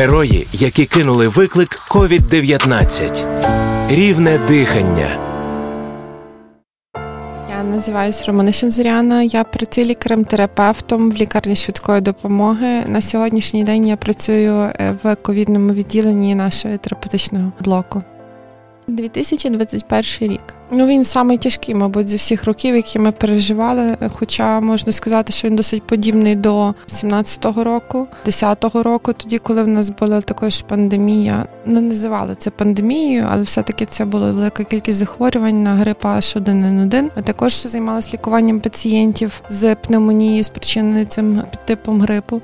[0.00, 3.28] Герої, які кинули виклик COVID-19.
[3.88, 5.18] Рівне дихання.
[7.50, 9.22] Я називаюся Романа Шензуряна.
[9.22, 12.82] Я працюю лікарем-терапевтом в лікарні швидкої допомоги.
[12.86, 18.02] На сьогоднішній день я працюю е, в ковідному відділенні нашого терапевтичного блоку.
[18.90, 20.54] 2021 рік.
[20.72, 23.96] Ну він самий тяжкий, мабуть, зі всіх років, які ми переживали.
[24.12, 29.68] Хоча можна сказати, що він досить подібний до 17-го року, 10-го року, тоді, коли в
[29.68, 31.46] нас була також пандемія.
[31.66, 37.10] Не називали це пандемією, але все-таки це була велика кількість захворювань на грип H1N1.
[37.16, 42.42] Ми також займалися лікуванням пацієнтів з пневмонією, спричиненою цим типом грипу.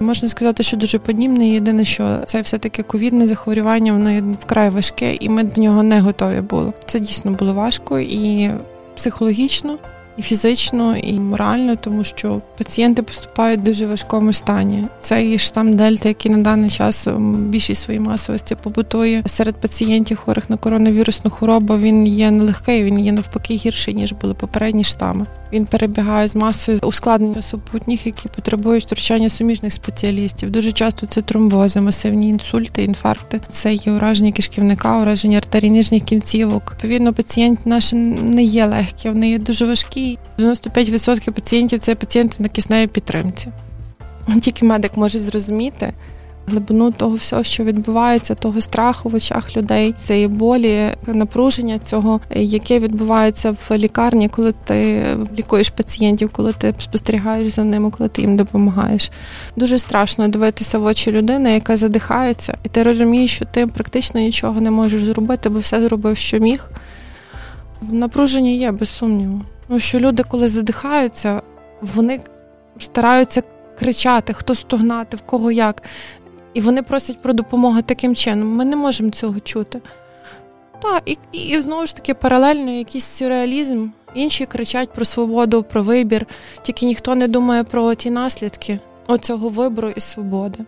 [0.00, 1.48] Можна сказати, що дуже подібне.
[1.48, 6.00] Єдине, що це все-таки ковідне захворювання, воно є вкрай важке, і ми до нього не
[6.00, 6.72] готові були.
[6.84, 8.50] Це дійсно було важко і
[8.96, 9.78] психологічно
[10.16, 14.84] і фізично, і морально, тому що пацієнти поступають в дуже важкому стані.
[15.00, 17.08] Цей штам Дельта, який на даний час
[17.38, 21.78] більшість своєї масовості побутує серед пацієнтів хворих на коронавірусну хворобу.
[21.78, 25.26] Він є нелегкий, він є навпаки гірший ніж були попередні штами.
[25.52, 30.50] Він перебігає з масою ускладнень супутніх, які потребують втручання суміжних спеціалістів.
[30.50, 33.40] Дуже часто це тромбози, масивні інсульти, інфаркти.
[33.48, 36.72] Це є ураження кишківника, ураження артерій нижніх кінцівок.
[36.72, 40.05] Відповідно, пацієнти наші не є легкі, вони є дуже важкі.
[40.38, 43.48] 95% пацієнтів це пацієнти на кисневій підтримці.
[44.40, 45.92] Тільки медик може зрозуміти
[46.46, 52.78] глибину того всього, що відбувається, того страху в очах людей, цієї болі, напруження цього, яке
[52.78, 55.06] відбувається в лікарні, коли ти
[55.38, 59.10] лікуєш пацієнтів, коли ти спостерігаєш за ними, коли ти їм допомагаєш.
[59.56, 64.60] Дуже страшно дивитися в очі людини, яка задихається, і ти розумієш, що ти практично нічого
[64.60, 66.70] не можеш зробити, бо все зробив, що міг.
[67.82, 69.40] Напруження є, без сумніву.
[69.68, 71.42] Ну, що люди, коли задихаються,
[71.80, 72.20] вони
[72.80, 73.42] стараються
[73.78, 75.82] кричати, хто стогнати, в кого як.
[76.54, 78.48] І вони просять про допомогу таким чином.
[78.48, 79.80] Ми не можемо цього чути.
[80.82, 83.88] Так, і, і знову ж таки, паралельно якийсь сюрреалізм.
[84.14, 86.26] Інші кричать про свободу, про вибір,
[86.62, 90.58] тільки ніхто не думає про ті наслідки оцього вибору і свободи.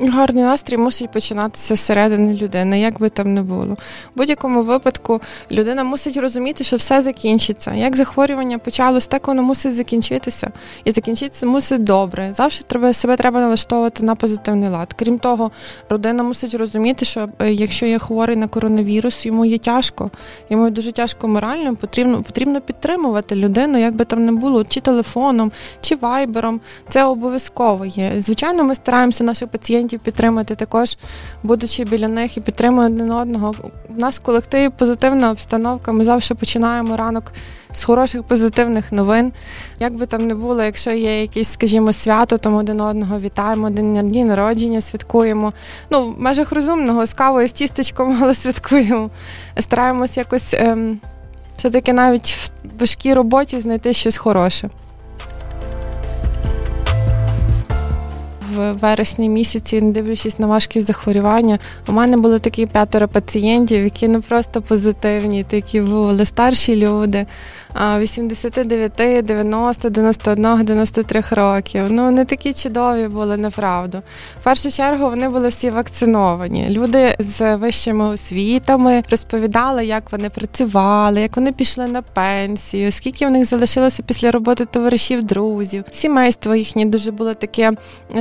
[0.00, 3.64] Гарний настрій мусить починатися зсередини людини, як би там не було.
[3.64, 3.76] В
[4.16, 5.20] будь-якому випадку
[5.50, 7.74] людина мусить розуміти, що все закінчиться.
[7.74, 10.50] Як захворювання почалось, так воно мусить закінчитися.
[10.84, 12.32] І закінчитися мусить добре.
[12.36, 14.92] Завжди треба себе треба налаштовувати на позитивний лад.
[14.92, 15.50] Крім того,
[15.88, 20.10] родина мусить розуміти, що е, якщо є хворий на коронавірус, йому є тяжко,
[20.50, 25.52] йому дуже тяжко морально, потрібно потрібно підтримувати людину, як би там не було, чи телефоном,
[25.80, 26.60] чи вайбером.
[26.88, 28.12] Це обов'язково є.
[28.18, 30.96] Звичайно, ми стараємося наших пацієнтів пацієнтів підтримати також,
[31.42, 33.54] будучи біля них і підтримуємо один одного.
[33.96, 35.92] У нас в колективі позитивна обстановка.
[35.92, 37.32] Ми завжди починаємо ранок
[37.72, 39.32] з хороших позитивних новин.
[39.80, 43.70] Як би там не було, якщо є якесь, скажімо, свято, то ми один одного вітаємо,
[43.70, 45.52] дні народження святкуємо.
[45.90, 49.10] Ну, в межах розумного з кавою, з тістечком, але святкуємо.
[49.58, 51.00] Стараємось якось ем,
[51.56, 54.70] все-таки навіть в важкій роботі знайти щось хороше.
[58.56, 61.58] В вересні місяці, не дивлячись на важкість захворювання,
[61.88, 67.26] у мене було такі п'ятеро пацієнтів, які не просто позитивні, такі були старші люди.
[67.74, 71.86] 89, 90, 91, 93 років.
[71.90, 74.02] Ну не такі чудові були, неправду.
[74.40, 76.66] В першу чергу вони були всі вакциновані.
[76.70, 83.30] Люди з вищими освітами розповідали, як вони працювали, як вони пішли на пенсію, скільки в
[83.30, 85.84] них залишилося після роботи товаришів, друзів.
[85.92, 87.72] Сімейство їхнє дуже було таке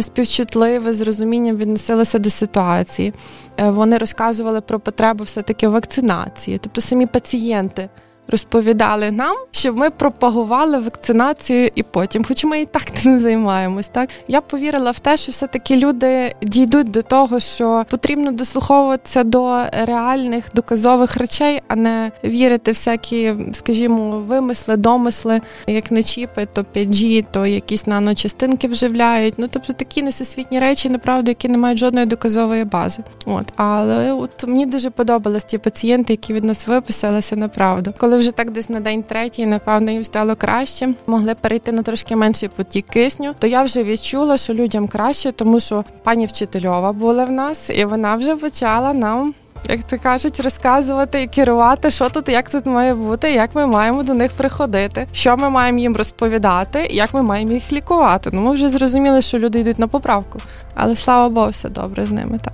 [0.02, 3.14] співчутливе, з розумінням відносилося до ситуації.
[3.58, 7.90] Е, вони розказували про потребу все таки вакцинації, тобто самі пацієнти
[8.28, 13.88] розповідали нам, щоб ми пропагували вакцинацію і потім, хоч ми і так не займаємось.
[13.88, 19.24] Так я повірила в те, що все таки люди дійдуть до того, що потрібно дослуховуватися
[19.24, 26.66] до реальних доказових речей, а не вірити всякі, скажімо, вимисли, домисли, як не чіпи, то
[26.76, 29.34] 5G, то якісь наночастинки вживляють.
[29.38, 33.04] Ну тобто такі несусвітні речі, направду, які не мають жодної доказової бази.
[33.26, 37.94] От але от мені дуже подобались ті пацієнти, які від нас виписалися направду.
[38.12, 42.16] Коли вже так десь на день третій, напевно, їм стало краще, могли перейти на трошки
[42.16, 47.26] менший потік кисню, то я вже відчула, що людям краще, тому що пані вчительова була
[47.26, 49.34] в нас, і вона вже почала нам.
[49.70, 54.04] Як то кажуть, розказувати і керувати, що тут, як тут має бути, як ми маємо
[54.04, 58.30] до них приходити, що ми маємо їм розповідати, як ми маємо їх лікувати.
[58.34, 60.40] Ну ми вже зрозуміли, що люди йдуть на поправку,
[60.76, 62.54] але слава Богу, все добре з ними так.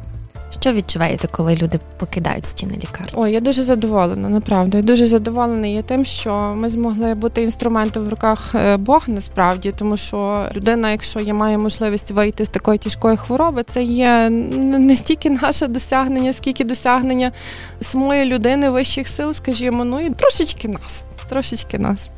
[0.51, 3.11] Що відчуваєте, коли люди покидають стіни лікарні?
[3.13, 4.77] Ой, я дуже задоволена, направду.
[4.77, 9.73] Я дуже задоволена є тим, що ми змогли бути інструментом в руках е, Бога насправді,
[9.77, 14.95] тому що людина, якщо є має можливість вийти з такої тяжкої хвороби, це є не
[14.95, 17.31] стільки наше досягнення, скільки досягнення
[17.81, 22.09] самої людини вищих сил, скажімо, ну і трошечки нас, трошечки нас.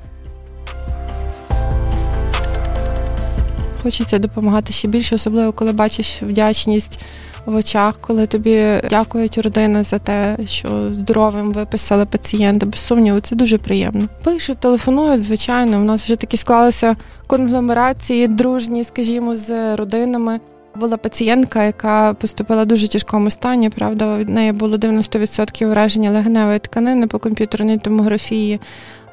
[3.83, 6.99] Хочеться допомагати ще більше, особливо коли бачиш вдячність
[7.45, 12.65] в очах, коли тобі дякують родина за те, що здоровим виписали пацієнта.
[12.65, 14.07] Без сумніву, це дуже приємно.
[14.23, 15.77] Пишуть, телефонують, звичайно.
[15.77, 16.95] У нас вже такі склалися
[17.27, 20.39] конгломерації, дружні, скажімо, з родинами.
[20.75, 23.69] Була пацієнтка, яка поступила в дуже тяжкому стані.
[23.69, 28.59] Правда, від неї було 90% ураження легеневої тканини по комп'ютерній томографії.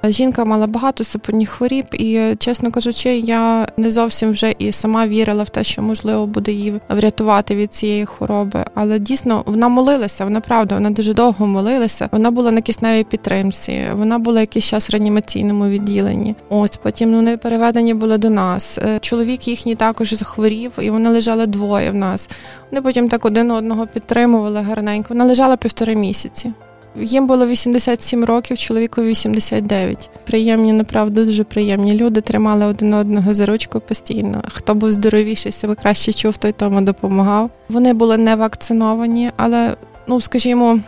[0.05, 5.43] Жінка мала багато супутніх хворіб, і, чесно кажучи, я не зовсім вже і сама вірила
[5.43, 8.65] в те, що можливо буде її врятувати від цієї хвороби.
[8.75, 12.09] Але дійсно вона молилася, вона правда, вона дуже довго молилася.
[12.13, 16.35] Вона була на кисневій підтримці, вона була якийсь час в реанімаційному відділенні.
[16.49, 18.79] Ось потім ну, вони переведені були до нас.
[18.79, 22.31] Е, чоловік їхній також захворів, і вони лежали двоє в нас.
[22.71, 25.07] Вони потім так один одного підтримували гарненько.
[25.09, 26.53] Вона лежала півтори місяці.
[27.01, 30.11] Їм було 87 років, чоловіку 89.
[30.25, 32.21] Приємні, направду, дуже приємні люди.
[32.21, 34.43] Тримали один одного за ручку постійно.
[34.49, 37.51] Хто був здоровіший, себе краще чув, той тому допомагав.
[37.69, 39.77] Вони були не вакциновані, але,
[40.07, 40.79] ну скажімо,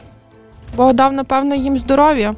[0.76, 2.34] Бог дав, напевно, їм здоров'я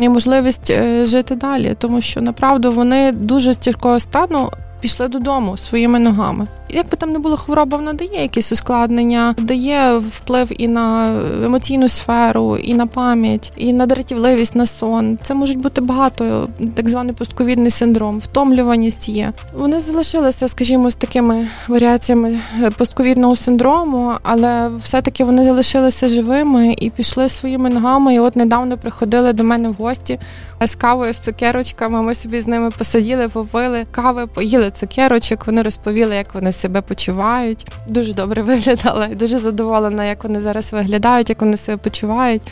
[0.00, 4.50] і можливість е, жити далі, тому що направду вони дуже з тяжкого стану
[4.80, 6.46] пішли додому своїми ногами.
[6.68, 11.88] Як би там не було хвороба, вона дає якісь ускладнення, дає вплив і на емоційну
[11.88, 15.18] сферу, і на пам'ять, і на дратівливість, на сон.
[15.22, 19.32] Це можуть бути багато, так званий постковідний синдром, втомлюваність є.
[19.54, 22.38] Вони залишилися, скажімо, з такими варіаціями
[22.78, 28.14] постковідного синдрому, але все-таки вони залишилися живими і пішли своїми ногами.
[28.14, 30.18] І от недавно приходили до мене в гості
[30.60, 32.02] з кавою, з цукерочками.
[32.02, 35.46] Ми собі з ними посиділи, попили кави, поїли цукерочок.
[35.46, 37.66] Вони розповіли, як вони себе почувають.
[37.86, 39.06] Дуже добре виглядала.
[39.06, 42.42] Дуже задоволена, як вони зараз виглядають, як вони себе почувають.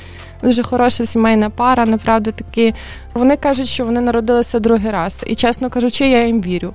[0.42, 2.74] Дуже хороша сімейна пара, направду такі.
[3.14, 5.24] Вони кажуть, що вони народилися другий раз.
[5.26, 6.74] І чесно кажучи, я їм вірю.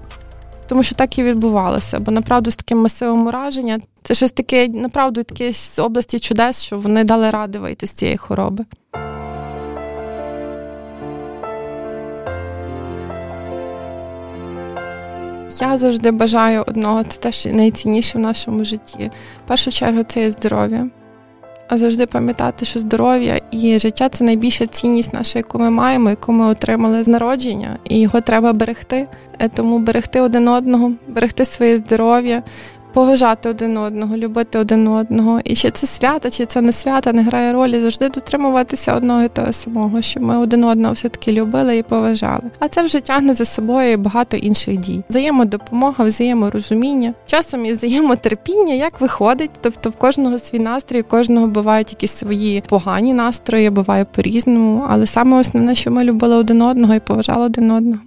[0.67, 1.99] Тому що так і відбувалося.
[1.99, 6.79] Бо направду з таким масивом ураження це щось таке, направду таке з області чудес, що
[6.79, 8.65] вони дали ради вийти з цієї хвороби.
[15.61, 19.11] Я завжди бажаю одного, це теж найцінніше в нашому житті.
[19.45, 20.87] В першу чергу це є здоров'я.
[21.67, 26.31] А завжди пам'ятати, що здоров'я і життя це найбільша цінність наша, яку ми маємо, яку
[26.31, 29.07] ми отримали з народження, і його треба берегти.
[29.39, 32.43] Е, тому берегти один одного, берегти своє здоров'я,
[32.93, 35.39] поважати один одного, любити один одного.
[35.43, 39.29] І чи це свята, чи це не свята, не грає ролі, завжди дотримуватися одного і
[39.29, 42.43] того самого, щоб ми один одного все-таки любили і поважали.
[42.59, 45.03] А це вже тягне за собою багато інших дій.
[45.09, 49.51] Взаємодопомога, взаєморозуміння, часом і взаємотерпіння, як виходить.
[49.61, 54.85] Тобто в кожного свій настрій, у кожного бувають якісь свої погані настрої, буває по-різному.
[54.89, 57.99] Але саме основне, що ми любили один одного і поважали один одного.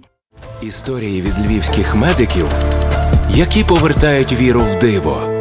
[0.61, 2.45] Історії від львівських медиків
[3.35, 5.32] які повертають віру в диво.